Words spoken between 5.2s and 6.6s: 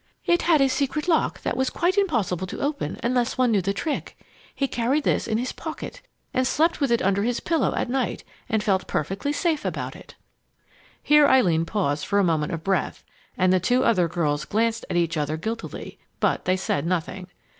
in his pocket, and